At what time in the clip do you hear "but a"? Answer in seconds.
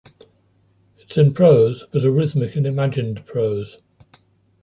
1.91-2.09